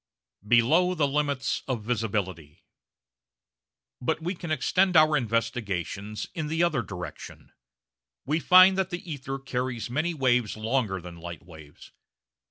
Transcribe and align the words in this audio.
Below 0.47 0.95
the 0.95 1.07
Limits 1.07 1.61
of 1.67 1.83
Visibility 1.83 2.65
But 4.01 4.19
we 4.19 4.33
can 4.33 4.49
extend 4.49 4.97
our 4.97 5.15
investigations 5.15 6.27
in 6.33 6.47
the 6.47 6.63
other 6.63 6.81
direction; 6.81 7.51
we 8.25 8.39
find 8.39 8.79
that 8.79 8.89
the 8.89 9.07
ether 9.07 9.37
carries 9.37 9.91
many 9.91 10.15
waves 10.15 10.57
longer 10.57 10.99
than 11.01 11.17
light 11.21 11.45
waves. 11.45 11.91